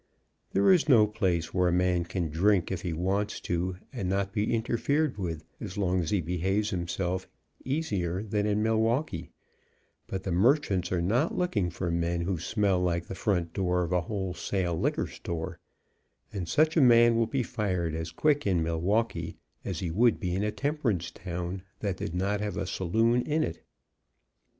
[0.53, 4.33] There is no place where a man can drink if he wants to, and not
[4.33, 7.27] be interfered with as long as he behaves himself,
[7.63, 9.29] easier than in Milwaukee,
[10.07, 13.83] but the merchants are not look ing for men who smell like the front door
[13.83, 15.59] of a whole sale liquor store,
[16.33, 20.41] and such a man will be fired as quick in Milwaukee as he would in
[20.41, 23.61] a temperance town that did not have a saloon in it.